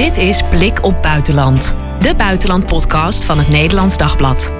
[0.00, 4.52] Dit is Blik op Buitenland, de buitenlandpodcast van het Nederlands Dagblad.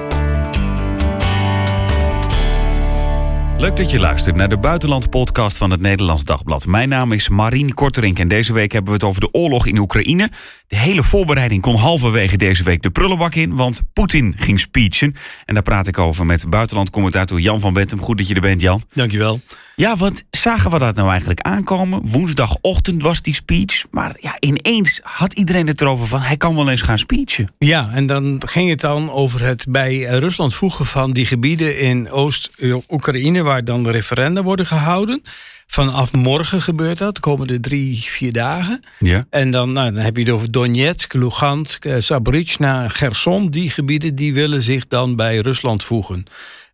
[3.57, 6.65] Leuk dat je luistert naar de Buitenland-podcast van het Nederlands Dagblad.
[6.65, 9.77] Mijn naam is Marien Korterink en deze week hebben we het over de oorlog in
[9.77, 10.29] Oekraïne.
[10.67, 15.15] De hele voorbereiding kon halverwege deze week de prullenbak in, want Poetin ging speechen.
[15.45, 18.01] En daar praat ik over met buitenlandcommentator Jan van Bentum.
[18.01, 18.83] Goed dat je er bent, Jan.
[18.93, 19.39] Dankjewel.
[19.81, 22.01] Ja, want zagen we dat nou eigenlijk aankomen?
[22.03, 26.69] Woensdagochtend was die speech, maar ja, ineens had iedereen het erover van hij kan wel
[26.69, 27.51] eens gaan speechen.
[27.57, 32.11] Ja, en dan ging het dan over het bij Rusland voegen van die gebieden in
[32.11, 35.21] Oost-Oekraïne waar dan de referenda worden gehouden.
[35.67, 38.79] Vanaf morgen gebeurt dat, de komende drie, vier dagen.
[38.99, 39.25] Ja.
[39.29, 43.49] En dan, nou, dan heb je het over Donetsk, Lugansk, eh, Zaporizhzhia, Gerson.
[43.49, 46.25] Die gebieden die willen zich dan bij Rusland voegen.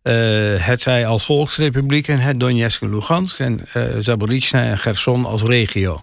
[0.08, 3.38] Uh, het zij als volksrepublieken, het Donetsk en Lugansk...
[3.38, 6.02] en uh, en Gerson als regio.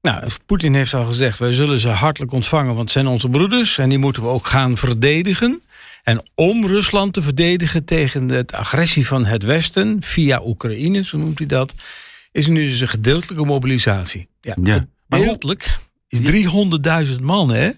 [0.00, 2.66] Nou, Poetin heeft al gezegd, wij zullen ze hartelijk ontvangen...
[2.66, 5.62] want het zijn onze broeders en die moeten we ook gaan verdedigen.
[6.02, 9.96] En om Rusland te verdedigen tegen de agressie van het Westen...
[10.00, 11.74] via Oekraïne, zo noemt hij dat...
[12.32, 14.28] is nu dus een gedeeltelijke mobilisatie.
[14.40, 14.84] Ja, Ja.
[15.08, 16.20] gedeeltelijk is
[17.08, 17.70] 300.000 man, hè?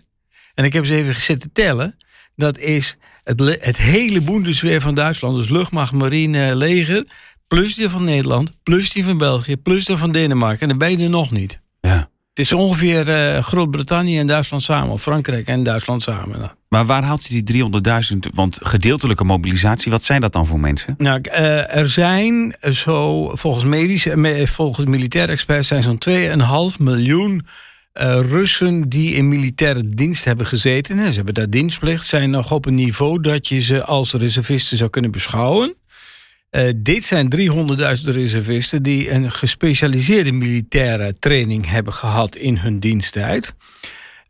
[0.54, 1.96] En ik heb eens even zitten tellen.
[2.36, 5.36] Dat is het, het hele Bundesweer van Duitsland.
[5.36, 7.06] Dus luchtmacht, marine, leger.
[7.48, 8.52] Plus die van Nederland.
[8.62, 9.56] Plus die van België.
[9.56, 10.60] Plus die van Denemarken.
[10.60, 11.60] En dan ben je er nog niet.
[11.80, 12.08] Ja.
[12.28, 14.92] Het is ongeveer eh, Groot-Brittannië en Duitsland samen.
[14.92, 16.38] Of Frankrijk en Duitsland samen.
[16.38, 17.64] Nou, Maar waar haalt hij die
[18.12, 18.16] 300.000?
[18.34, 20.94] Want gedeeltelijke mobilisatie, wat zijn dat dan voor mensen?
[20.98, 27.46] Nou, eh, er zijn zo, volgens medische, me- volgens militaire experts, zijn zo'n 2,5 miljoen
[27.92, 30.98] eh, Russen die in militaire dienst hebben gezeten.
[30.98, 34.76] En ze hebben daar dienstplicht, zijn nog op een niveau dat je ze als reservisten
[34.76, 35.74] zou kunnen beschouwen.
[36.50, 43.54] Eh, dit zijn 300.000 reservisten die een gespecialiseerde militaire training hebben gehad in hun diensttijd.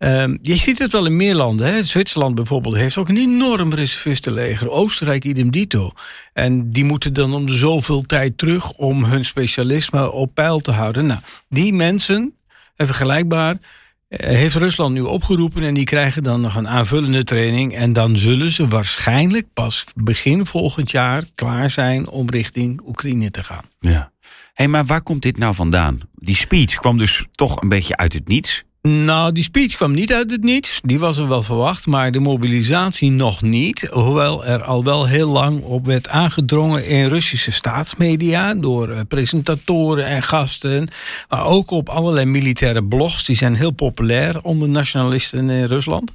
[0.01, 1.67] Ehm, je ziet het wel in meer landen.
[1.67, 1.83] Hè?
[1.83, 4.71] Zwitserland bijvoorbeeld heeft ook een enorm reservistenleger.
[4.71, 5.91] Oostenrijk idem dito.
[6.33, 11.07] En die moeten dan om zoveel tijd terug om hun specialisme op peil te houden.
[11.07, 12.35] Nou, die mensen,
[12.81, 13.57] en vergelijkbaar,
[14.09, 17.75] eh, heeft Rusland nu opgeroepen en die krijgen dan nog een aanvullende training.
[17.75, 23.43] En dan zullen ze waarschijnlijk pas begin volgend jaar klaar zijn om richting Oekraïne te
[23.43, 23.65] gaan.
[23.81, 24.13] Ja.
[24.55, 26.01] Hé, maar waar komt dit nou vandaan?
[26.15, 28.65] Die speech kwam dus toch een beetje uit het niets.
[28.83, 30.81] Nou, die speech kwam niet uit het niets.
[30.85, 33.89] Die was er wel verwacht, maar de mobilisatie nog niet.
[33.91, 38.55] Hoewel er al wel heel lang op werd aangedrongen in Russische staatsmedia...
[38.55, 40.89] door eh, presentatoren en gasten.
[41.29, 43.25] Maar ook op allerlei militaire blogs.
[43.25, 46.13] Die zijn heel populair onder nationalisten in Rusland.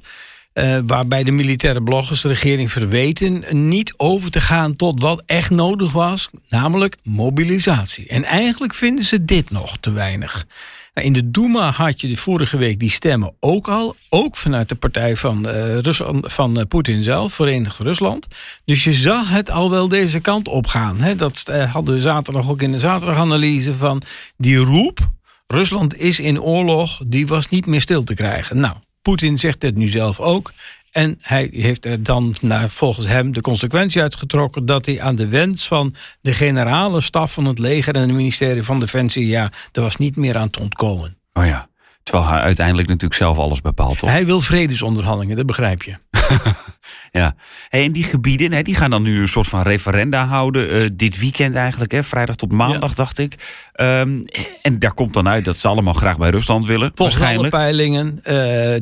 [0.52, 5.50] Eh, waarbij de militaire bloggers de regering verweten niet over te gaan tot wat echt
[5.50, 8.06] nodig was, namelijk mobilisatie.
[8.06, 10.46] En eigenlijk vinden ze dit nog te weinig.
[10.96, 14.68] Nou, in de Duma had je de vorige week die stemmen ook al, ook vanuit
[14.68, 15.78] de partij van, eh,
[16.22, 18.26] van eh, Poetin zelf, Verenigd Rusland.
[18.64, 21.00] Dus je zag het al wel deze kant op gaan.
[21.00, 21.16] Hè?
[21.16, 24.02] Dat eh, hadden we zaterdag ook in de zaterdaganalyse van
[24.36, 25.10] die roep.
[25.46, 28.60] Rusland is in oorlog, die was niet meer stil te krijgen.
[28.60, 30.52] Nou, Poetin zegt het nu zelf ook.
[30.96, 35.28] En hij heeft er dan naar, volgens hem de consequentie uitgetrokken dat hij aan de
[35.28, 39.82] wens van de generale staf van het leger en het ministerie van Defensie, ja, er
[39.82, 41.16] was niet meer aan te ontkomen.
[41.32, 41.68] Oh ja.
[42.06, 44.10] Terwijl hij uiteindelijk natuurlijk zelf alles bepaalt, toch?
[44.10, 45.96] Hij wil vredesonderhandelingen, dat begrijp je.
[47.12, 47.34] Ja.
[47.68, 50.70] Hey, en die gebieden, hè, die gaan dan nu een soort van referenda houden.
[50.70, 53.34] eh, dit weekend eigenlijk, hè, vrijdag tot maandag, dacht ik.
[53.72, 54.18] Ehm,
[54.62, 56.92] en daar komt dan uit dat ze allemaal graag bij Rusland willen.
[56.94, 58.34] Volgens alle peilingen, eh,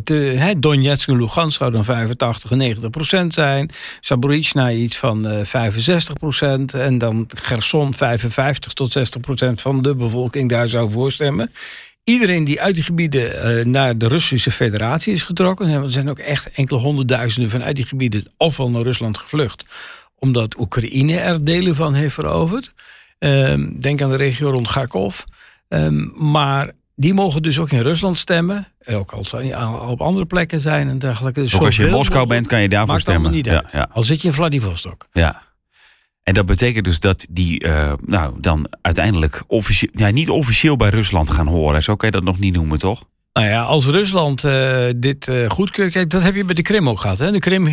[0.05, 3.71] de, hè, Donetsk en Lugansk zouden dan 85 en 90 procent zijn.
[4.01, 6.75] Zaporizhzhia iets van eh 65 procent.
[6.75, 11.51] En dan Gerson 55 tot 60 procent van de bevolking daar zou voorstemmen.
[12.05, 15.69] Iedereen die uit die gebieden eh, naar de Russische federatie is getrokken...
[15.69, 18.27] er zijn ook echt enkele honderdduizenden vanuit die gebieden...
[18.37, 19.65] ofwel naar Rusland gevlucht,
[20.19, 22.73] omdat Oekraïne er delen van heeft veroverd.
[23.19, 25.21] Ehm, denk aan de regio rond Kharkov.
[25.69, 28.67] Ehm, maar die mogen dus ook in Rusland stemmen.
[28.79, 29.33] eh, Ook als
[29.89, 31.41] op andere plekken zijn en dergelijke.
[31.41, 33.31] Dus Ook als je in Moskou bent, kan je daarvoor stemmen.
[33.31, 33.89] Niet Ja, ja.
[33.93, 35.07] Al zit je in Vladivostok.
[35.13, 35.43] Ja.
[36.25, 40.89] En dat betekent dus dat die eh, nou, dan uiteindelijk officieel, ja, niet officieel bij
[40.89, 41.83] Rusland gaan horen.
[41.83, 43.05] Zo kan je dat nog niet noemen, toch?
[43.33, 45.93] Nou ja, als Rusland eh, dit eh goedkeurt...
[45.93, 47.19] Kijk, dat heb je bij de Krim ook gehad.
[47.19, 47.31] Hè?
[47.31, 47.65] De Krim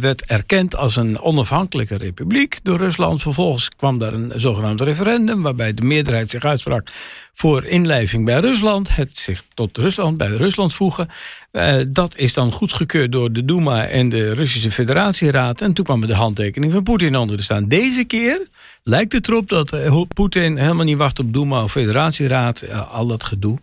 [0.00, 3.22] werd erkend als een onafhankelijke republiek door Rusland.
[3.22, 5.42] Vervolgens kwam daar een zogenaamd referendum...
[5.42, 6.88] waarbij de meerderheid zich uitsprak
[7.36, 8.96] voor inlijving bij Rusland.
[8.96, 11.08] Het zich tot Rusland, bij Rusland voegen.
[11.50, 15.60] Eh, dat is dan goedgekeurd door de Duma en de Russische Federatieraad.
[15.60, 17.68] En toen kwam er de handtekening van Poetin onder te staan.
[17.68, 18.46] Deze keer
[18.82, 22.60] lijkt het erop dat eh, Poetin helemaal niet wacht op Duma of Federatieraad.
[22.60, 23.58] eh, al dat gedoe.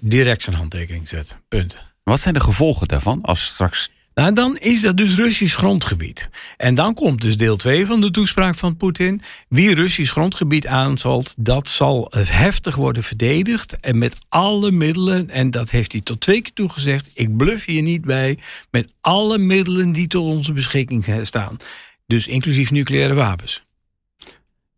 [0.00, 1.36] direct zijn handtekening zet.
[1.48, 1.76] Punt.
[2.02, 6.30] Wat zijn de gevolgen daarvan als straks nou, dan is dat dus Russisch grondgebied.
[6.56, 9.22] En dan komt dus deel 2 van de toespraak van Poetin.
[9.48, 13.80] Wie Russisch grondgebied aanvalt, dat zal heftig worden verdedigd.
[13.80, 17.10] En met alle middelen, en dat heeft hij tot twee keer toegezegd.
[17.14, 18.38] Ik bluff hier niet bij.
[18.70, 21.56] Met alle middelen die tot onze beschikking staan.
[22.06, 23.64] Dus inclusief nucleaire wapens.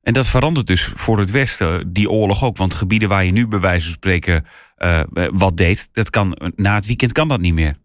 [0.02, 2.56] En dat verandert dus voor het Westen die oorlog ook.
[2.56, 4.46] Want gebieden waar je nu bij wijze van spreken
[4.78, 5.00] uh,
[5.32, 7.76] wat deed, dat kan, na het weekend kan dat niet meer.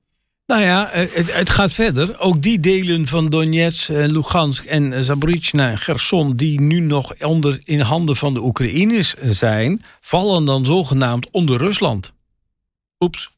[0.50, 2.20] Nou ja, eh, het, het, gaat verder.
[2.20, 6.36] Ook die delen van Donetsk, Lugansk en Zaporizhzhia en Gerson...
[6.36, 9.82] die nu nog onder, in handen van de Oekraïners zijn...
[10.02, 12.14] vallen dan zogenaamd onder Rusland.
[13.00, 13.32] Oeps.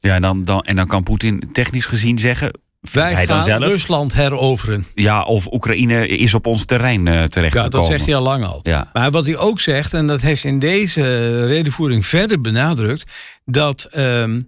[0.00, 2.50] Ja, en dan, dan, en dan kan Poetin technisch gezien zeggen...
[2.92, 4.86] Wij hij gaan zelf, Rusland heroveren.
[4.94, 7.62] Ja, of Oekraïne is op ons terrein uh, terechtgekomen.
[7.62, 8.60] Ja, dat zegt hij al lang al.
[8.62, 8.90] Ja.
[8.92, 13.04] Maar wat hij ook zegt, en dat heeft in deze redenvoering verder benadrukt...
[13.44, 13.84] dat...
[13.84, 14.42] Ehm, eh,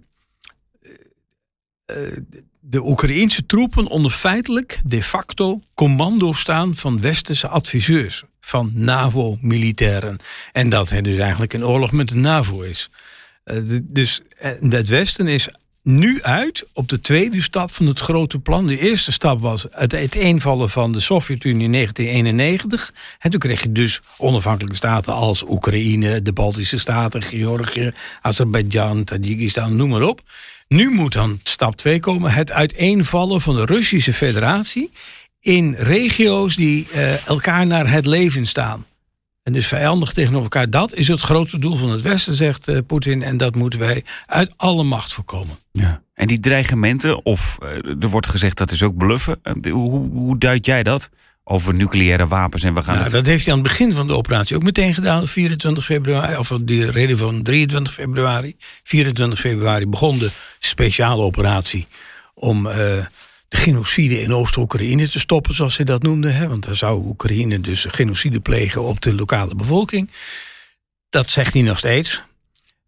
[2.59, 10.17] de Oekraïense troepen onder feitelijk de facto commando staan van westerse adviseurs, van NAVO-militairen.
[10.51, 12.89] En dat het dus eigenlijk een oorlog met de NAVO is.
[13.45, 15.47] Uh, dus uh, het Westen is
[15.83, 18.67] nu uit op de tweede stap van het grote plan.
[18.67, 22.93] De eerste stap was het uiteenvallen van de Sovjet-Unie in 1991.
[23.19, 29.75] En toen kreeg je dus onafhankelijke staten als Oekraïne, de Baltische Staten, Georgië, Azerbeidzjan, Tajikistan,
[29.75, 30.21] noem maar op.
[30.73, 34.91] Nu moet dan stap 2 komen: het uiteenvallen van de Russische Federatie
[35.39, 38.85] in regio's die uh, elkaar naar het leven staan.
[39.43, 40.69] En dus vijandig tegenover elkaar.
[40.69, 43.23] Dat is het grote doel van het Westen, zegt uh, Poetin.
[43.23, 45.55] En dat moeten wij uit alle macht voorkomen.
[45.71, 46.01] Ja.
[46.13, 47.69] En die dreigementen, of uh,
[48.03, 49.39] er wordt gezegd dat is ook bluffen.
[49.71, 51.09] hoe, hoe duid jij dat?
[51.43, 52.63] Over nucleaire wapens.
[52.63, 54.93] En we gaan nou, Dat heeft hij aan het begin van de operatie ook meteen
[54.93, 58.55] gedaan, 24 februari, of die reden van 23 februari.
[58.83, 61.87] 24 februari begon de speciale operatie
[62.33, 63.05] om uh, de
[63.57, 66.29] genocide in Oost-Oekraïne te stoppen, zoals hij dat noemde.
[66.29, 66.47] Hè?
[66.47, 70.11] Want daar zou Oekraïne dus genocide plegen op de lokale bevolking.
[71.09, 72.21] Dat zegt hij nog steeds.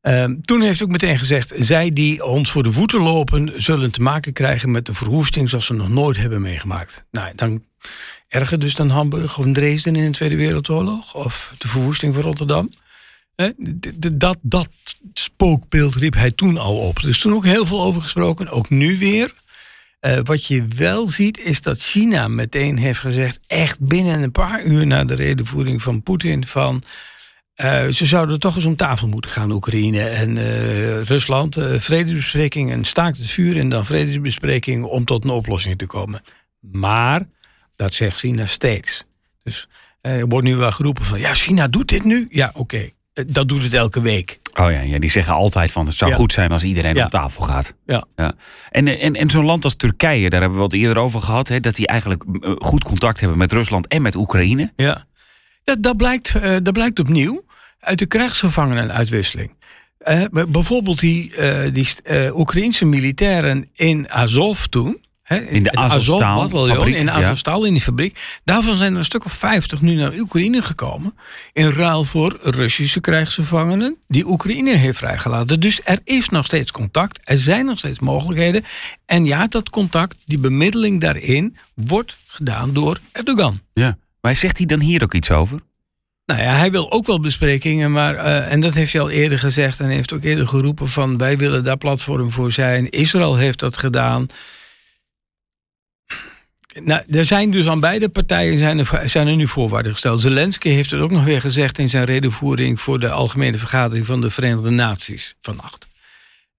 [0.01, 3.91] Um, toen heeft hij ook meteen gezegd: zij die ons voor de voeten lopen, zullen
[3.91, 7.03] te maken krijgen met een verwoesting zoals ze nog nooit hebben meegemaakt.
[7.11, 7.63] Nou, dan
[8.27, 12.71] erger dus dan Hamburg of Dresden in de Tweede Wereldoorlog of de verwoesting van Rotterdam.
[14.11, 14.69] Dat, dat
[15.13, 16.99] spookbeeld riep hij toen al op.
[16.99, 19.33] Is toen ook heel veel over gesproken, ook nu weer.
[20.01, 24.63] Uh, wat je wel ziet is dat China meteen heeft gezegd, echt binnen een paar
[24.63, 26.83] uur na de redenvoering van Poetin, van
[27.55, 31.57] uh, ze zouden toch eens om tafel moeten gaan, Oekraïne en uh, Rusland.
[31.77, 36.21] vredesbespreking en staakt het vuur en dan vredesbespreking om tot een oplossing te komen.
[36.59, 37.27] Maar
[37.75, 39.03] dat zegt China steeds.
[39.43, 39.67] Dus
[40.01, 42.27] eh, er wordt nu wel geroepen van, ja, China doet dit nu.
[42.29, 42.89] Ja, oké.
[43.13, 44.39] Eh, dat doet het elke week.
[44.53, 47.41] Oh ja, ja die zeggen altijd van het zou goed zijn als iedereen op tafel
[47.41, 47.73] gaat.
[47.85, 48.03] Ja.
[48.15, 48.33] ja.
[48.69, 51.59] En, en, en zo'n land als Turkije, daar hebben we het eerder over gehad, hè,
[51.59, 54.71] dat die eigenlijk eh, goed contact hebben met Rusland en met Oekraïne.
[54.75, 55.05] Ja,
[55.63, 56.33] dat, dat, blijkt,
[56.63, 57.43] dat blijkt opnieuw
[57.79, 59.53] uit de krijgsgevangenenuitwisseling.
[60.07, 61.87] Uh, bijvoorbeeld die, uh, die
[62.33, 68.39] Oekraïnse militairen in Azov toen in de Azovstal in Azovstal, in die fabriek.
[68.43, 71.15] Daarvan zijn er een stuk of 50 nu naar Oekraïne gekomen.
[71.53, 75.59] In ruil voor Russische krijgsgevangenen die Oekraïne heeft vrijgelaten.
[75.59, 77.19] Dus er is nog steeds contact.
[77.23, 78.63] Er zijn nog steeds mogelijkheden.
[79.05, 83.59] En ja, dat contact, die bemiddeling daarin, wordt gedaan door Erdogan.
[83.73, 85.59] Ja, maar zegt hij dan hier ook iets over?
[86.25, 89.39] Nou ja, hij wil ook wel besprekingen, maar, uh, en dat heeft hij al eerder
[89.39, 92.89] gezegd en heeft ook eerder geroepen van wij willen daar platform voor zijn.
[92.89, 94.27] Israël heeft dat gedaan.
[96.83, 100.21] Nou, er zijn dus aan beide partijen zijn er, zijn er nu voorwaarden gesteld.
[100.21, 104.21] Zelensky heeft het ook nog weer gezegd in zijn redenvoering voor de Algemene Vergadering van
[104.21, 105.87] de Verenigde Naties vannacht.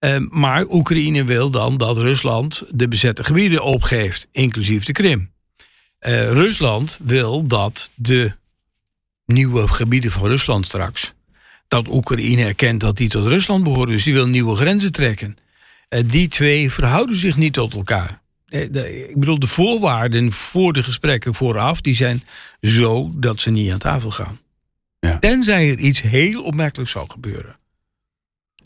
[0.01, 5.31] Uh, maar Oekraïne wil dan dat Rusland de bezette gebieden opgeeft, inclusief de Krim.
[6.01, 8.33] Uh, Rusland wil dat de
[9.27, 11.13] nieuwe gebieden van Rusland straks,
[11.69, 15.37] dat Oekraïne erkent dat die tot Rusland behoren, dus die wil nieuwe grenzen trekken.
[15.89, 18.25] Uh, die twee verhouden zich niet tot elkaar.
[18.47, 22.23] Eh, ik bedoel, de voorwaarden voor de gesprekken vooraf, die zijn
[22.61, 24.39] zo dat ze niet aan tafel gaan.
[25.01, 25.19] Ja.
[25.19, 27.57] Tenzij er iets heel opmerkelijks zou gebeuren.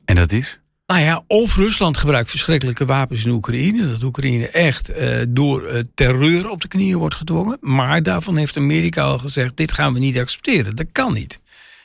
[0.04, 0.58] En dat is?
[0.86, 3.90] Nou ja, of Rusland gebruikt verschrikkelijke wapens in Oekraïne.
[3.90, 7.56] Dat Oekraïne echt eh, door uh, terreur op de knieën wordt gedwongen.
[7.60, 10.76] Maar daarvan heeft Amerika al gezegd: dit gaan we niet accepteren.
[10.76, 11.40] Dat kan niet.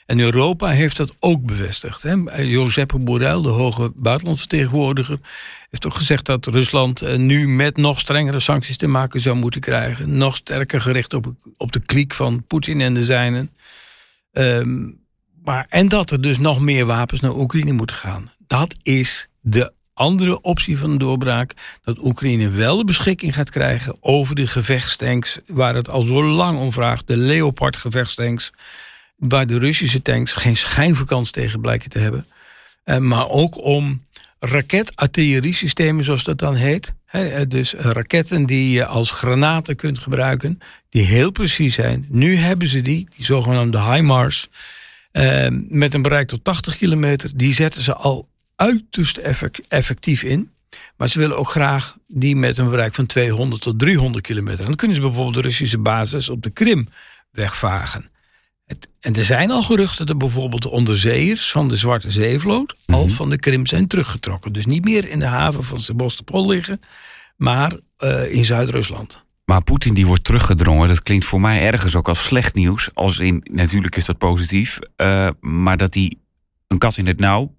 [0.05, 2.03] En Europa heeft dat ook bevestigd.
[2.03, 2.41] Hè.
[2.41, 5.19] Josep Borrell, de hoge buitenlandsvertegenwoordiger,
[5.75, 9.61] heeft ook gezegd dat Rusland eh, nu met nog strengere sancties te maken zou moeten
[9.61, 10.17] krijgen.
[10.17, 13.49] Nog sterker gericht op, op de kliek van Poetin en de zijnen.
[14.31, 14.99] Um,
[15.43, 18.31] maar, en dat er dus nog meer wapens naar Oekraïne moeten gaan.
[18.47, 21.53] Dat is de andere optie van de doorbraak.
[21.83, 25.39] Dat Oekraïne wel de beschikking gaat krijgen over de gevechtstanks.
[25.47, 27.07] Waar het al zo lang om vraagt.
[27.07, 28.51] De Leopard gevechtstanks.
[29.15, 32.25] Waar de Russische tanks geen schijnvakans tegen blijken te hebben.
[32.83, 34.04] Eh, maar ook om
[34.45, 36.93] raket-artilleriesystemen, zoals dat dan heet.
[37.47, 40.59] dus raketten die je als granaten kunt gebruiken.
[40.89, 42.05] Die heel precies zijn.
[42.09, 44.49] Nu hebben ze die, die zogenaamde HIMARS.
[45.11, 47.29] Uh, met een bereik tot 80 kilometer.
[47.35, 49.17] Die zetten ze al uiterst
[49.67, 50.49] effectief in.
[50.97, 54.65] Maar ze willen ook graag die met een bereik van 200 tot 300 kilometer.
[54.65, 56.87] Dan kunnen ze bijvoorbeeld de Russische basis op de Krim
[57.31, 58.09] wegvagen.
[58.65, 63.05] Het, en er zijn al geruchten dat bijvoorbeeld de onderzeeërs van de Zwarte Zeevloot al
[63.05, 63.13] mhm.
[63.13, 64.53] van de Krim zijn teruggetrokken.
[64.53, 66.81] Dus niet meer in de haven van Sebastopol liggen,
[67.37, 69.23] maar uh, in Zuid-Rusland.
[69.45, 72.89] Maar Poetin die wordt teruggedrongen, dat klinkt voor mij ergens ook als slecht nieuws.
[72.93, 76.17] Als in, natuurlijk is dat positief, uh, maar dat hij
[76.67, 77.55] een kat in het nauw.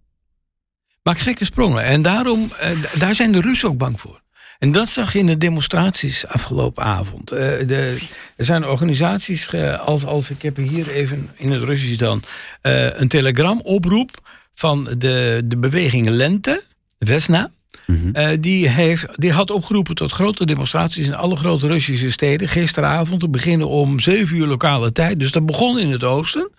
[1.02, 1.84] Maakt gekke sprongen.
[1.84, 4.22] En daarom, uh, daar zijn de Russen ook bang voor.
[4.58, 7.32] En dat zag je in de demonstraties afgelopen avond.
[7.32, 7.98] Uh, de,
[8.36, 9.50] er zijn organisaties,
[9.84, 12.22] als, als ik heb hier even in het Russisch dan,
[12.62, 14.10] uh, een telegramoproep
[14.54, 16.62] van de, de beweging Lente,
[16.98, 17.50] Vesna.
[17.86, 22.48] Mm die, heeft, die had opgeroepen tot grote demonstraties in alle grote Russische steden.
[22.48, 25.20] Gisteravond te beginnen om 7 uur lokale tijd.
[25.20, 26.50] Dus dat begon in het oosten.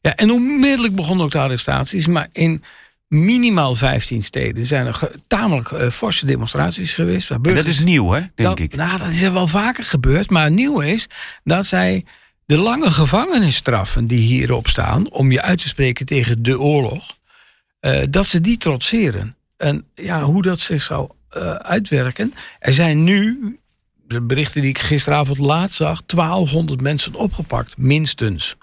[0.00, 2.06] Ja, en onmiddellijk begonnen ook de arrestaties.
[2.06, 2.62] Maar in
[3.08, 7.28] minimaal 15 steden zijn er tamelijk uh, forse demonstraties geweest.
[7.28, 8.76] Waar dat is nieuw, hè, denk ik.
[8.76, 10.30] Nou, dat is er wel vaker gebeurd.
[10.30, 11.06] Maar nieuw is
[11.44, 12.04] dat zij
[12.46, 15.10] de lange gevangenisstraffen die hierop staan...
[15.10, 17.18] om je uit te spreken tegen de oorlog...
[17.80, 19.36] Uh, dat ze die trotseren.
[19.56, 22.34] En ja, hoe dat zich zal uh, uitwerken.
[22.58, 23.58] Er zijn nu,
[24.06, 26.02] de berichten die ik gisteravond laat zag...
[26.06, 28.56] 1200 mensen opgepakt, minstens.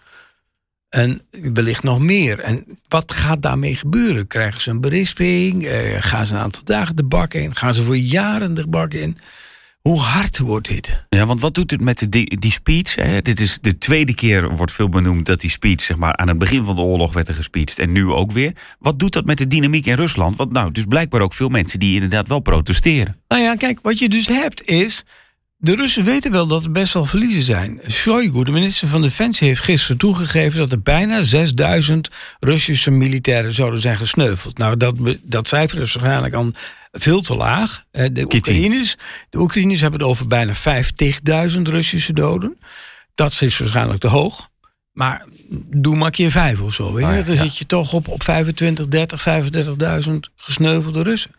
[0.92, 1.22] En
[1.54, 2.40] wellicht nog meer.
[2.40, 4.28] En wat gaat daarmee gebeuren?
[4.28, 5.66] Krijgen ze een berisping?
[5.66, 7.56] Eh, gaan ze een aantal dagen de bak in?
[7.56, 9.18] Gaan ze voor jaren de bak in?
[9.82, 11.04] Hoe hard wordt dit?
[11.10, 12.96] Ja, want wat doet het met de, die, die speech?
[12.96, 13.22] Hè?
[13.22, 16.38] Dit is de tweede keer, wordt veel benoemd, dat die speech zeg maar, aan het
[16.38, 17.80] begin van de oorlog werd er gespeecht.
[17.80, 18.56] En nu ook weer.
[18.80, 20.36] Wat doet dat met de dynamiek in Rusland?
[20.36, 23.18] Want nou, dus blijkbaar ook veel mensen die inderdaad wel protesteren.
[23.28, 25.04] Nou ja, kijk, wat je dus hebt is
[25.62, 27.82] de Russen weten wel dat er best wel verliezen zijn.
[27.90, 33.82] Shoigu, de minister van Defensie, heeft gisteren toegegeven dat er bijna 6000 Russische militairen zouden
[33.82, 34.58] zijn gesneuveld.
[34.58, 36.52] Nou, dat, dat cijfer is waarschijnlijk al
[36.92, 37.84] veel te laag.
[37.92, 38.96] De Oekraïners,
[39.30, 40.54] de Oekraïners hebben het over bijna
[41.56, 42.58] 50.000 Russische doden.
[43.16, 44.50] Dat is waarschijnlijk te hoog.
[44.92, 45.26] Maar
[45.76, 46.94] doe maar keer vijf of zo.
[46.94, 47.12] Weet je?
[47.12, 49.26] Ah, Dan zit je toch op, op 25, 30,
[50.08, 51.32] 35.000 gesneuvelde Russen.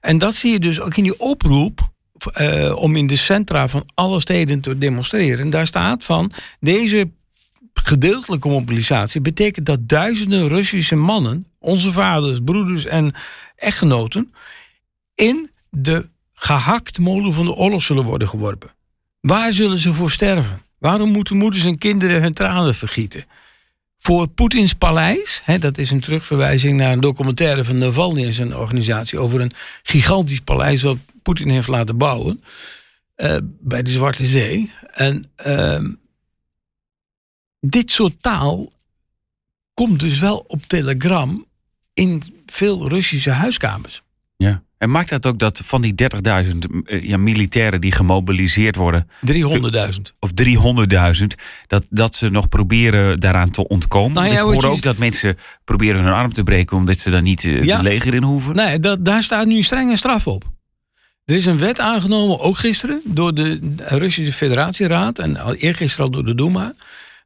[0.00, 1.92] En dat zie je dus ook in die oproep
[2.40, 5.38] uh, om in de centra van alle steden te demonstreren.
[5.38, 7.10] En daar staat van deze
[7.74, 13.14] gedeeltelijke mobilisatie betekent dat duizenden Russische mannen, onze vaders, broeders en
[13.56, 14.32] echtgenoten,
[15.14, 18.70] in de gehakt molen van de oorlog zullen worden geworpen.
[19.20, 20.62] Waar zullen ze voor sterven?
[20.78, 23.24] Waarom moeten moeders en kinderen hun tranen vergieten?
[23.98, 28.56] Voor Poetins paleis, hè, dat is een terugverwijzing naar een documentaire van Navalny en zijn
[28.56, 29.52] organisatie over een
[29.82, 32.42] gigantisch paleis wat Poetin heeft laten bouwen
[33.16, 34.70] uh, bij de Zwarte Zee.
[34.90, 35.88] En uh,
[37.60, 38.72] dit soort taal
[39.74, 41.46] komt dus wel op telegram
[41.94, 44.02] in veel Russische huiskamers.
[44.36, 44.62] Ja.
[44.78, 45.94] En maakt dat ook dat van die
[46.46, 49.08] 30.000 eh, ja, militairen die gemobiliseerd worden.
[49.32, 49.32] 300.000.
[50.18, 50.30] Of
[51.20, 51.26] 300.000.
[51.66, 54.12] Dat, dat ze nog proberen daaraan te ontkomen.
[54.12, 56.76] Nou ja, ik hoor ook dat mensen proberen hun arm te breken.
[56.76, 58.54] omdat ze dan niet uh, ja, de leger in hoeven.
[58.56, 60.53] Nee, dat, daar staat nu strenge straf op.
[61.24, 66.24] Er is een wet aangenomen, ook gisteren, door de Russische Federatieraad en eergisteren al door
[66.24, 66.74] de Duma.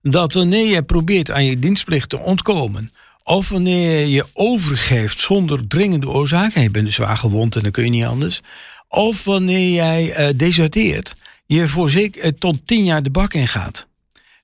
[0.02, 2.92] Dat wanneer je probeert aan je dienstplicht te ontkomen.
[3.22, 6.54] Of wanneer je overgeeft zonder dringende oorzaak.
[6.54, 8.40] En je bent dus zwaar gewond en dan kun je niet anders.
[8.88, 11.14] Of wanneer jij uh, deserteert.
[11.46, 13.86] Je voor zeker uh, tot tien jaar de bak in gaat.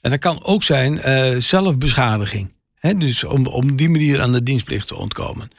[0.00, 2.52] En dat kan ook zijn uh, zelfbeschadiging.
[2.74, 5.50] He, dus om, om die manier aan de dienstplicht te ontkomen.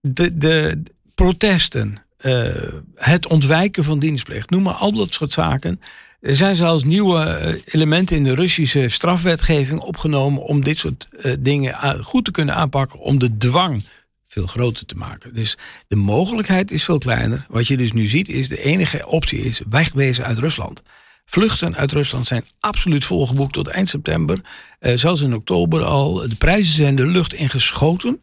[0.00, 0.82] de, de,
[1.18, 2.50] protesten, uh,
[2.94, 5.80] het ontwijken van dienstplicht, noem maar al dat soort zaken.
[6.20, 11.34] Er zijn zelfs nieuwe eh, elementen in de Russische strafwetgeving opgenomen om dit soort uh,
[11.38, 13.84] dingen goed te kunnen aanpakken, om de dwang
[14.26, 15.34] veel groter te maken.
[15.34, 15.56] Dus
[15.88, 17.46] de mogelijkheid is veel kleiner.
[17.48, 20.82] Wat je dus nu ziet is de enige optie is wegwezen uit Rusland.
[21.24, 24.40] Vluchten uit Rusland zijn absoluut volgeboekt tot eind september.
[24.80, 26.14] Zelfs in oktober al.
[26.14, 28.22] De prijzen zijn de lucht ingeschoten.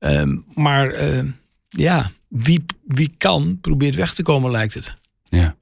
[0.00, 0.22] Uh,
[0.54, 1.04] maar
[1.68, 4.94] ja, wie, wie kan, probeert weg te komen, lijkt het.
[5.24, 5.56] Ja.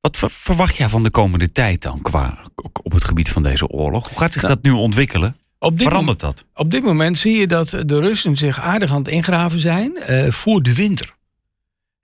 [0.00, 2.38] Wat verwacht jij van de komende tijd dan qua
[2.82, 4.08] op het gebied van deze oorlog?
[4.08, 5.36] Hoe gaat zich nou, dat nu ontwikkelen?
[5.58, 6.44] Op dit, Verandert dat?
[6.54, 10.30] op dit moment zie je dat de Russen zich aardig aan het ingraven zijn eh,
[10.30, 11.16] voor de winter.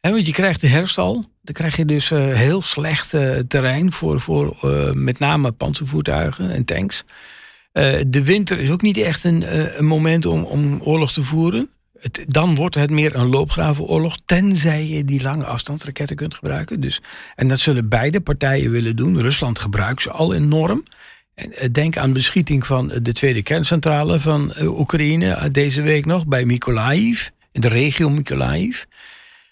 [0.01, 1.25] Want je krijgt de herfst al.
[1.43, 4.57] Dan krijg je dus eh, heel slecht eh, terrein voor, voor
[4.95, 7.05] met name panzervoertuigen en tanks.
[8.07, 9.45] De winter is ook niet echt een,
[9.79, 11.71] een moment om, om oorlog te voeren.
[12.27, 16.81] Dan wordt het meer een loopgravenoorlog, tenzij je die lange afstandsraketten kunt gebruiken.
[16.81, 17.01] Dus,
[17.37, 19.21] en dat zullen beide partijen willen doen.
[19.21, 20.85] Rusland gebruikt ze al enorm.
[21.35, 26.07] En, eh, denk aan beschieting van eh, de tweede kerncentrale van eh, Oekraïne deze week
[26.07, 28.83] nog bij Mykolaiv, in de regio Mykolaiv.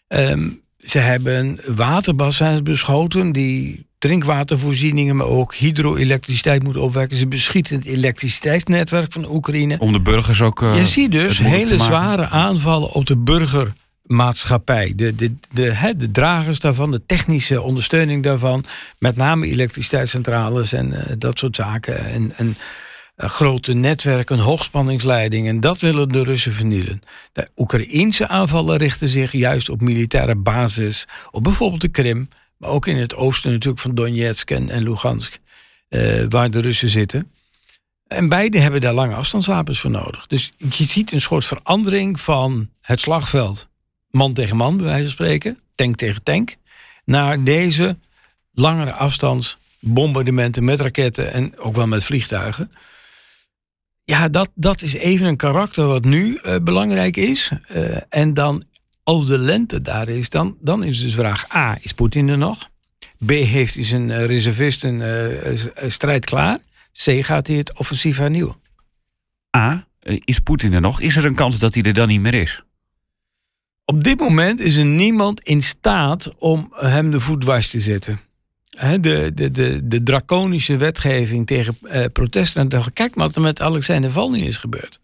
[0.09, 7.19] Ehm, ze hebben waterbassins beschoten die drinkwatervoorzieningen, maar ook hydro-elektriciteit moeten opwekken.
[7.19, 9.77] Ze beschieten het elektriciteitsnetwerk van Oekraïne.
[9.79, 10.63] Om de burgers ook.
[10.63, 14.93] eh, Je ziet dus hele zware aanvallen op de burgermaatschappij.
[14.97, 18.65] De, de, de, de dragers daarvan, de technische ondersteuning daarvan.
[18.99, 22.05] Met name elektriciteitscentrales en eh, dat soort zaken.
[22.05, 22.57] En, en
[23.17, 25.61] eh, grote netwerken, hoogspanningsleidingen.
[25.61, 27.03] Dat willen de Russen vernielen.
[27.33, 31.07] De Oekraïense aanvallen richten zich juist op militaire basis.
[31.31, 32.29] Op bijvoorbeeld de Krim.
[32.65, 35.39] Ook in het oosten natuurlijk van Donetsk en, en Lugansk.
[35.89, 37.31] eh, waar de Russen zitten.
[38.07, 40.27] En beide hebben daar lange afstandswapens voor nodig.
[40.27, 43.69] Dus je ziet een soort verandering van het slagveld.
[44.11, 45.59] Man tegen man, bij wijze van spreken.
[45.75, 46.57] Tank tegen tank.
[47.05, 47.97] Naar deze
[48.53, 52.71] langere afstands bombardementen met raketten en ook wel met vliegtuigen.
[54.05, 57.51] Ja, dat, dat is even een karakter wat nu eh, belangrijk is.
[57.69, 58.65] Eh, en dan,
[59.03, 62.71] als de lente daar is, dan, dan is dus vraag A, is Poetin er nog?
[63.27, 66.59] B, heeft hij zijn eh, reservisten eh, eh, strijd klaar?
[66.93, 68.57] C, gaat hij het offensief hernieuwen?
[69.57, 69.87] A,
[70.25, 71.01] is Poetin er nog?
[71.01, 72.63] Is er een kans dat hij er dan niet meer is?
[73.85, 78.21] Op dit moment is er niemand in staat om hem de voet dwars te zetten.
[79.01, 81.79] De, de, de, de draconische wetgeving tegen
[82.13, 82.69] protesten.
[82.93, 85.01] Kijk maar wat er met Alexei Navalny is gebeurd.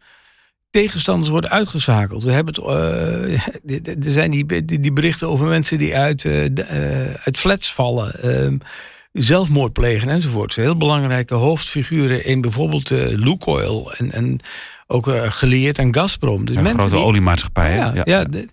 [0.71, 2.23] Tegenstanders worden uitgeschakeld.
[2.23, 7.15] We hebben het, eh, er zijn die, die, berichten over mensen die uit, eh, eh,
[7.25, 8.23] uit flats vallen.
[8.23, 8.57] ehm,
[9.13, 10.55] zelfmoord plegen enzovoort.
[10.55, 13.93] Heel belangrijke hoofdfiguren in bijvoorbeeld Lukoil.
[13.95, 14.39] En, en
[14.87, 16.45] ook gelieerd aan Gazprom.
[16.45, 17.75] Dus mensen grote die- oliemaatschappij.
[17.75, 18.25] ja, ja.
[18.25, 18.49] de-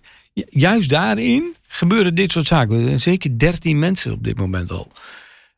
[0.50, 2.76] juist daarin gebeuren dit soort zaken.
[2.76, 4.90] Er zijn zeker 13 mensen op dit moment al.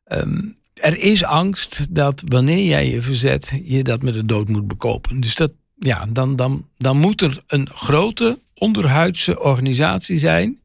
[0.04, 0.40] Ehm,
[0.74, 5.20] er is angst dat wanneer jij je verzet, je dat met de dood moet bekopen.
[5.20, 10.60] Dus dat, ja, dan, dan, dan moet er een grote onderhuidse organisatie zijn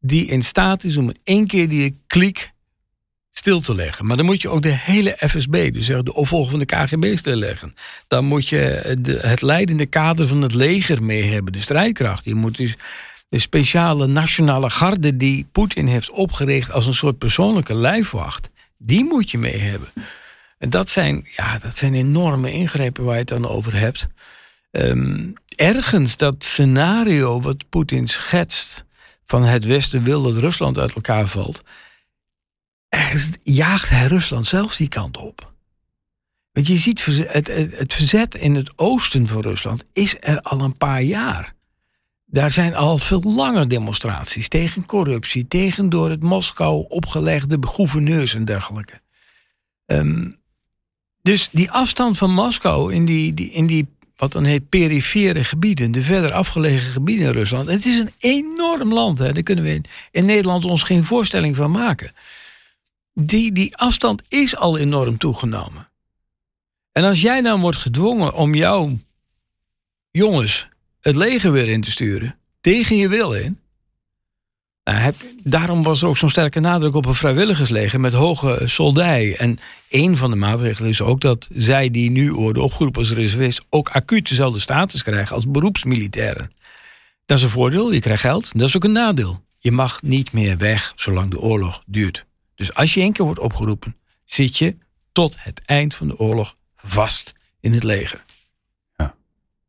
[0.00, 2.52] die in staat is om in één keer die kliek
[3.30, 4.06] stil te leggen.
[4.06, 7.74] Maar dan moet je ook de hele FSB, dus de opvolger van de KGB, stilleggen.
[8.08, 12.24] Dan moet je de, het leidende kader van het leger mee hebben, de strijdkracht.
[12.24, 12.76] Je moet dus
[13.28, 19.30] de speciale nationale garde die Poetin heeft opgericht als een soort persoonlijke lijfwacht, die moet
[19.30, 19.88] je mee hebben.
[20.58, 24.08] En dat zijn, ja, dat zijn enorme ingrepen waar je het dan over hebt.
[24.70, 28.84] Ehm, ergens dat scenario wat Poetin schetst
[29.24, 31.62] van het Westen wil dat Rusland uit elkaar valt,
[32.88, 35.52] ergens jaagt hij Rusland zelfs die kant op.
[36.52, 40.76] Want je ziet het, het verzet in het oosten van Rusland is er al een
[40.76, 41.54] paar jaar.
[42.26, 48.44] Daar zijn al veel langer demonstraties tegen corruptie, tegen door het Moskou opgelegde gouverneurs en
[48.44, 49.00] dergelijke.
[49.86, 50.30] Ehm,
[51.22, 53.88] dus die afstand van Moskou in die, die, in die
[54.20, 57.68] wat dan heet perifere gebieden, de verder afgelegen gebieden in Rusland.
[57.68, 59.32] Het is een enorm land, hè.
[59.32, 59.80] daar kunnen we
[60.10, 62.12] in, Nederland ons geen voorstelling van maken.
[63.14, 65.88] Die, die afstand is al enorm toegenomen.
[66.92, 68.98] En als jij dan wordt gedwongen om jouw
[70.10, 70.68] jongens
[71.00, 73.58] het leger weer in te sturen, tegen je wil in.
[74.84, 75.12] Nou,
[75.42, 79.36] daarom was er ook zo'n sterke nadruk op een vrijwilligersleger met hoge soldij.
[79.36, 83.66] En een van de maatregelen is ook dat zij die nu worden opgeroepen als reservist
[83.68, 86.52] ook acuut dezelfde status krijgen als beroepsmilitairen.
[87.26, 88.58] Dat is een voordeel, je krijgt geld.
[88.58, 89.44] Dat is ook een nadeel.
[89.58, 92.26] Je mag niet meer weg zolang de oorlog duurt.
[92.54, 94.76] Dus als je één keer wordt opgeroepen, zit je
[95.12, 98.24] tot het eind van de oorlog vast in het leger.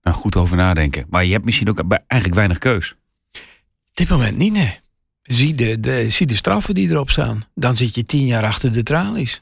[0.04, 1.06] Nou, goed over nadenken.
[1.10, 2.95] Maar je hebt misschien ook eigenlijk weinig keus.
[3.32, 4.80] Op dit moment niet, nee.
[5.24, 7.46] Zie de, de, zie de straffen die erop staan.
[7.56, 9.42] Dan zit je tien jaar achter de tralies.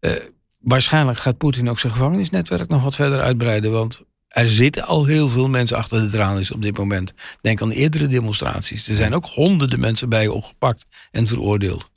[0.00, 0.12] Eh,
[0.58, 3.70] waarschijnlijk gaat Poetin ook zijn gevangenisnetwerk nog wat verder uitbreiden.
[3.72, 7.12] Want er zitten al heel veel mensen achter de tralies op dit moment.
[7.40, 8.88] Denk aan eerdere demonstraties.
[8.88, 11.90] Er zijn ook honderden mensen bij opgepakt en veroordeeld.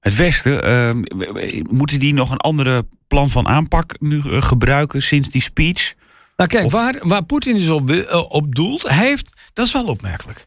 [0.00, 5.02] Het Westen, eh, w- moeten die nog een andere plan van aanpak nu eh, gebruiken
[5.02, 5.94] sinds die speech?
[6.36, 9.72] Nou kijk, Of- waar, waar Poetin dus op, eh, op doelt, hij heeft, dat is
[9.72, 10.46] wel opmerkelijk.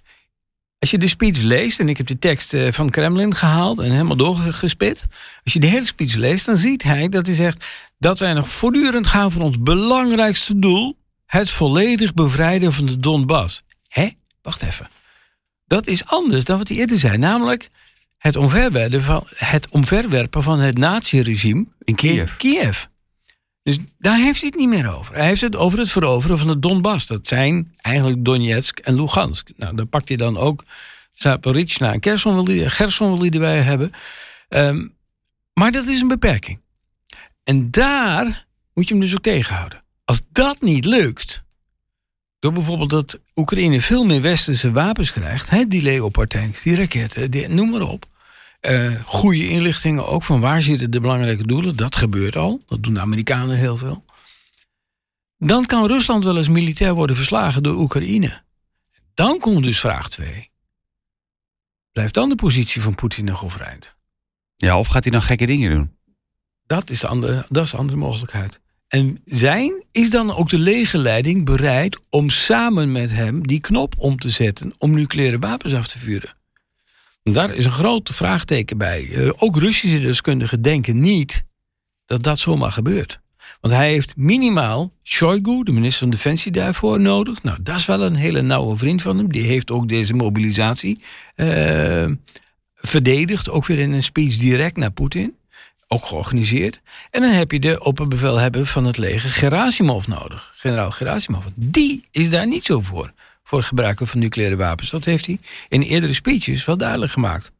[0.84, 3.92] Als je de speech leest, en ik heb de tekst eh, van Kremlin gehaald en
[3.92, 5.06] helemaal doorgespit.
[5.44, 7.66] Als je de hele speech leest, dan ziet hij dat hij zegt
[7.98, 13.64] dat wij nog voortdurend gaan voor ons belangrijkste doel: het volledig bevrijden van de Donbass.
[13.88, 14.10] Hé,
[14.42, 14.90] wacht even.
[15.68, 17.70] Dat is anders dan wat hij eerder zei, namelijk
[18.18, 22.30] het omverwerpen van het, omverwerpen van het naziregime In Kiev.
[22.32, 22.84] in Kiev.
[23.64, 25.16] Dus daar heeft hij het niet meer over.
[25.16, 27.06] Hij heeft het over het veroveren van de Donbass.
[27.06, 29.50] Dat zijn eigenlijk Donetsk en Lugansk.
[29.56, 30.64] Nou, dan pakt hij dan ook
[31.14, 33.92] Zaporizhzhia en Kherson wil hij, Gerson wil erbij hebben.
[34.50, 34.88] Ehm,
[35.54, 36.60] maar dat is een beperking.
[37.44, 39.84] En daar moet je hem dus ook tegenhouden.
[40.06, 41.44] Als dat niet lukt,
[42.40, 47.48] door bijvoorbeeld dat Oekraïne veel meer westerse wapens krijgt, die Leopard tanks, die raketten, die,
[47.48, 48.06] noem maar op.
[48.64, 51.76] Eh, goede inlichtingen ook van waar zitten de belangrijke doelen.
[51.76, 52.62] Dat gebeurt al.
[52.68, 54.06] Dat doen de Amerikanen heel veel.
[55.38, 58.42] Dan kan Rusland wel eens militair worden verslagen door Oekraïne.
[59.14, 60.50] Dan komt dus vraag 2.
[61.92, 63.96] Blijft dan de positie van Poetin nog overeind?
[64.56, 65.96] Ja, of gaat hij dan gekke dingen doen?
[66.66, 68.60] Dat is de andere, dat is de andere mogelijkheid.
[68.88, 74.20] En zijn is dan ook de legerleiding bereid om samen met hem die knop om
[74.20, 76.36] te zetten om nucleaire wapens af te vuren?
[77.24, 79.10] Daar is een groot vraagteken bij.
[79.12, 81.44] Eh, Ook Russische deskundigen denken niet
[82.06, 83.20] dat dat zomaar gebeurt.
[83.62, 87.44] Want hij heeft minimaal Shoigu, de minister van Defensie, daarvoor nodig.
[87.44, 89.32] Nou, dat is wel een hele nauwe vriend van hem.
[89.32, 91.00] Die heeft ook deze mobilisatie
[91.36, 92.06] eh,
[92.76, 93.50] verdedigd.
[93.50, 95.36] Ook weer in een speech direct naar Poetin.
[95.88, 96.82] Ook georganiseerd.
[97.12, 100.54] En dan heb je de opperbevelhebber van het leger Gerasimov nodig.
[100.56, 101.46] Generaal Gerasimov.
[101.56, 103.14] Die is daar niet zo voor.
[103.54, 104.90] Voor gebruiken van nucleaire wapens.
[104.90, 107.52] Dat heeft hij in eerdere speeches wel duidelijk gemaakt.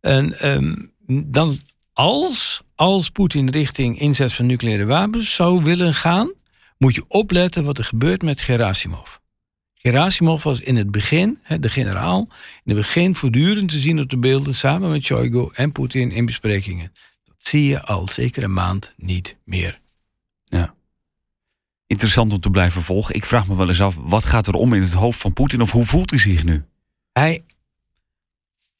[0.00, 0.74] En ehm,
[1.06, 1.58] dan
[1.92, 6.32] als, als Poetin richting inzet van nucleaire wapens zou willen gaan,
[6.78, 9.16] moet je opletten wat er gebeurt met Gerasimov.
[9.74, 12.28] Gerasimov was in het begin, de generaal,
[12.64, 16.26] in het begin voortdurend te zien op de beelden samen met Shoigu en Poetin in
[16.26, 16.92] besprekingen.
[17.24, 19.80] Dat zie je al zeker een maand niet meer.
[20.44, 20.74] Ja.
[21.94, 23.14] Interessant om te blijven volgen.
[23.14, 25.60] Ik vraag me wel eens af, wat gaat er om in het hoofd van Poetin?
[25.60, 26.64] Of hoe voelt hij zich nu?
[27.12, 27.44] Hij.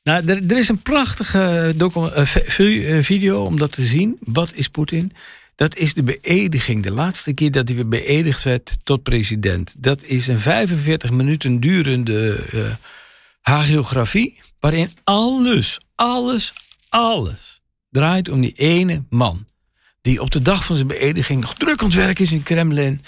[0.03, 4.18] Nou, er, er is een prachtige eh, eh, video om dat te zien.
[4.20, 5.12] Wat is Poetin?
[5.55, 6.83] Dat is de beëdiging.
[6.83, 9.74] De laatste keer dat hij weer beëdigd werd tot president.
[9.79, 12.61] Dat is een 45 minuten durende eh,
[13.40, 14.40] hagiografie.
[14.61, 16.53] Waarin alles, alles,
[16.88, 19.46] alles draait om die ene man.
[20.05, 23.01] Die op de dag van zijn beëdiging nog druk aan het werk is in Kremlin.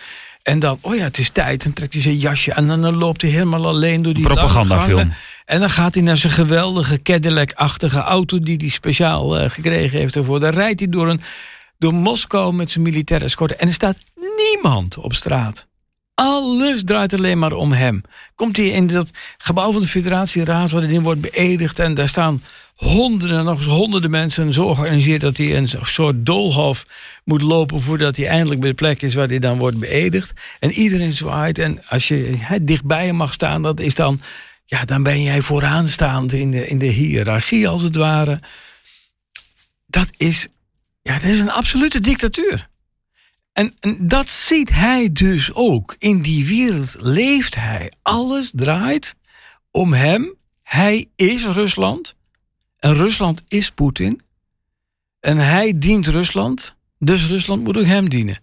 [0.43, 1.65] En dan, oh ja, het is tijd.
[1.65, 2.71] En trekt hij zijn jasje aan.
[2.71, 5.13] En dan loopt hij helemaal alleen door die Propagandafilm.
[5.45, 8.41] En dan gaat hij naar zijn geweldige Cadillac-achtige auto...
[8.41, 10.41] die hij speciaal eh, gekregen heeft ervoor.
[10.41, 11.21] Dan rijdt hij door, een,
[11.79, 13.57] door Moskou met zijn militaire escorte.
[13.57, 13.99] En er staat
[14.37, 15.67] niemand op straat.
[16.15, 18.03] Alles draait alleen maar om hem.
[18.35, 20.71] Komt hij in dat gebouw van de federatieraad...
[20.71, 21.79] waar hij in wordt beëdigd...
[21.79, 22.43] en daar staan
[22.77, 24.53] honderden en nog eens honderden mensen...
[24.53, 26.87] zo georganiseerd dat hij een soort doolhof
[27.25, 27.81] moet lopen...
[27.81, 30.33] voordat hij eindelijk bij de plek is waar hij dan wordt beëdigd.
[30.61, 31.59] En iedereen zwaait.
[31.59, 34.21] En als je hè, dichtbij hem mag staan, dat is dan...
[34.65, 38.41] Ja, dan ben jij vooraanstaand in de, in de hiërarchie, als het ware.
[39.87, 40.49] Dat is,
[41.03, 42.69] ja, dat is een absolute dictatuur.
[43.53, 45.97] En, en dat ziet hij dus ook.
[45.99, 47.93] In die wereld leeft hij.
[48.03, 49.15] Alles draait
[49.71, 50.35] om hem.
[50.63, 52.15] Hij is Rusland.
[52.79, 54.23] En Rusland is Poetin.
[55.21, 56.75] En hij dient Rusland.
[56.99, 58.41] Dus Rusland moet ook hem dienen.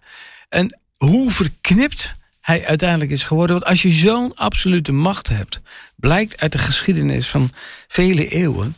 [0.48, 3.56] En hoe verknipt hij uiteindelijk is geworden.
[3.56, 5.60] Want als je zo'n absolute macht hebt,
[5.96, 7.50] blijkt uit de geschiedenis van
[7.88, 8.76] vele eeuwen,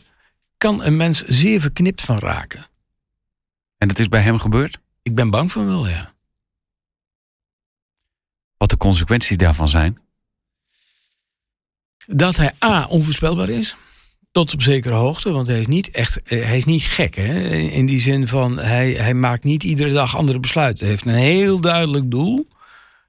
[0.57, 2.67] kan een mens zeer verknipt van raken.
[3.77, 4.79] En dat is bij hem gebeurd?
[5.01, 6.13] Ik ben bang van wel, ja.
[8.57, 9.99] Wat de consequenties daarvan zijn?
[12.05, 13.75] Dat hij A, onvoorspelbaar is.
[14.31, 17.15] Tot op zekere hoogte, want hij is niet echt, eh, hij is niet gek.
[17.15, 17.47] Hè?
[17.55, 20.85] In die zin van, hij, hij maakt niet iedere dag andere besluiten.
[20.85, 22.47] Hij heeft een heel duidelijk doel.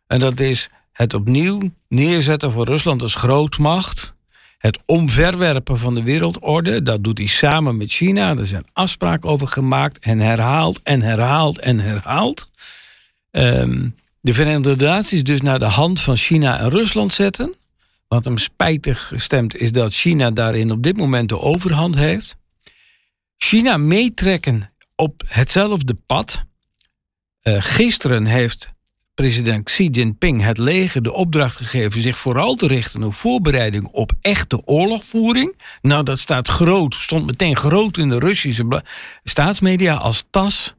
[0.07, 4.13] En dat is het opnieuw neerzetten van Rusland als grootmacht.
[4.59, 6.83] Het omverwerpen van de wereldorde.
[6.83, 8.37] Dat doet hij samen met China.
[8.37, 9.99] Er zijn afspraken over gemaakt.
[9.99, 12.51] En herhaald en herhaald en herhaald.
[13.31, 13.89] Ehm,
[14.21, 17.55] de Verenigde Naties dus naar de hand van China en Rusland zetten.
[18.09, 22.37] Wat hem spijtig gestemd is dat China daarin op dit moment de overhand heeft.
[23.37, 26.44] China meetrekken op hetzelfde pad.
[27.42, 28.71] Uh, gisteren heeft
[29.14, 34.12] president Xi Jinping het leger de opdracht gegeven zich vooral te richten op voorbereiding op
[34.21, 35.57] echte oorlogvoering.
[35.83, 38.83] Nou, dat staat groot, stond meteen groot in de Russische
[39.25, 40.75] staatsmedia als TAS.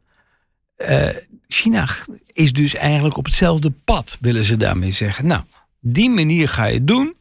[0.77, 1.07] Uh,
[1.47, 1.87] China
[2.33, 5.27] is dus eigenlijk op hetzelfde pad, willen ze daarmee zeggen.
[5.27, 5.43] Nou,
[5.79, 7.15] die manier ga je doen.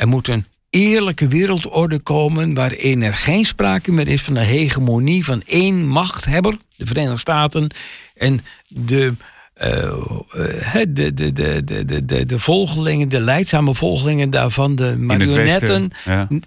[0.00, 5.24] Er moet een eerlijke wereldorde komen waarin er geen sprake meer is van een hegemonie
[5.24, 7.70] van één machthebber, de Verenigde Staten,
[8.14, 9.14] en de,
[9.62, 15.90] uh, de, de, de, de, de, de volgelingen, de leidzame volgelingen daarvan, de marionetten,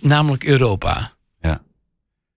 [0.01, 1.13] namelijk Europa.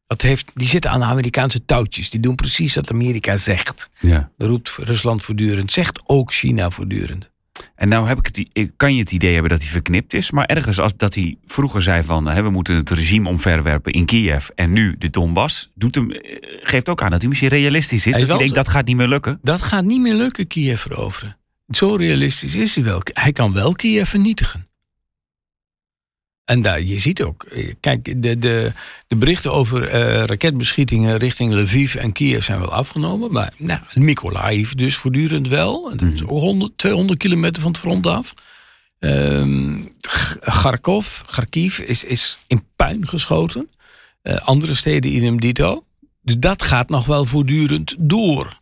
[0.06, 2.10] Dat heeft, die zitten aan de Amerikaanse touwtjes.
[2.10, 3.88] Die doen precies wat Amerika zegt.
[4.00, 4.30] Ja.
[4.38, 7.30] Dat roept Rusland voortdurend, zegt ook China voortdurend.
[7.74, 10.44] En nou heb ik het, kan je het idee hebben dat hij verknipt is, maar
[10.44, 14.48] ergens als dat hij vroeger zei van hè, we moeten het regime omverwerpen in Kiev
[14.54, 18.12] en nu de Donbass, doet hem, eh, geeft ook aan dat hij misschien realistisch is.
[18.16, 19.38] Hij dat hij denkt dat gaat niet meer lukken.
[19.42, 21.36] Dat gaat niet meer lukken, Kiev veroveren.
[21.68, 23.00] Zo realistisch is hij wel.
[23.12, 24.68] Hij kan wel Kiev vernietigen.
[26.46, 28.72] En daar, je ziet ook, eh, kijk, de, de,
[29.06, 33.32] de berichten over uh, raketbeschietingen richting Lviv en Kiev zijn wel afgenomen.
[33.32, 35.90] Maar nou, Mykolaiv dus voortdurend wel.
[35.90, 36.30] En dat is mhm.
[36.30, 38.34] ook 100, 200 kilometer van het front af.
[38.98, 39.94] Um,
[40.40, 43.70] Kharkov, Kharkiv is, is in puin geschoten.
[44.22, 45.84] Uh, andere steden in hem dito.
[46.22, 48.60] Dus dat gaat nog wel voortdurend door.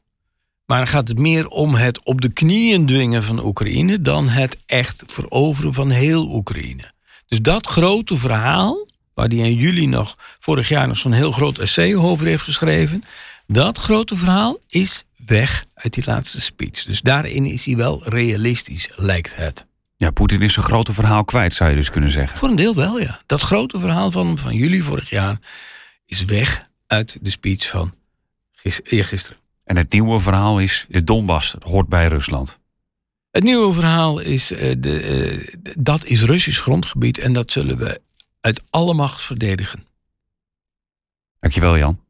[0.66, 4.56] Maar dan gaat het meer om het op de knieën dwingen van Oekraïne dan het
[4.66, 6.93] echt veroveren van heel Oekraïne.
[7.28, 11.58] Dus dat grote verhaal, waar hij in juli nog, vorig jaar nog zo'n heel groot
[11.58, 13.02] essay over heeft geschreven,
[13.46, 16.84] dat grote verhaal is weg uit die laatste speech.
[16.84, 19.66] Dus daarin is hij wel realistisch, lijkt het.
[19.96, 22.38] Ja, Poetin is zijn grote verhaal kwijt, zou je dus kunnen zeggen.
[22.38, 23.20] Voor een deel wel, ja.
[23.26, 25.38] Dat grote verhaal van, van juli vorig jaar
[26.06, 27.94] is weg uit de speech van
[28.52, 29.38] gisteren.
[29.64, 32.58] En het nieuwe verhaal is de Donbass, hoort bij Rusland.
[33.34, 38.00] Het nieuwe verhaal is, uh, de, uh, dat is Russisch grondgebied en dat zullen we
[38.40, 39.86] uit alle macht verdedigen.
[41.40, 42.00] Dankjewel Jan.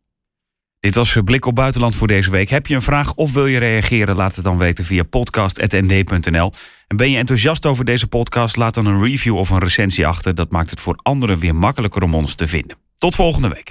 [0.80, 2.50] Dit was Blik op Buitenland voor deze week.
[2.50, 4.16] Heb je een vraag of wil je reageren?
[4.16, 6.52] Laat het dan weten via podcast.nd.nl.
[6.86, 8.56] En ben je enthousiast over deze podcast?
[8.56, 10.34] Laat dan een review of een recensie achter.
[10.34, 12.76] Dat maakt het voor anderen weer makkelijker om ons te vinden.
[12.98, 13.62] Tot volgende week.